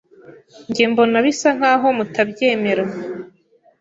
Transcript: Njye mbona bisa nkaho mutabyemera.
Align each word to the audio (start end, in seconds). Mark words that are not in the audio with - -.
Njye 0.69 0.85
mbona 0.91 1.17
bisa 1.25 1.49
nkaho 1.57 1.87
mutabyemera. 1.97 2.83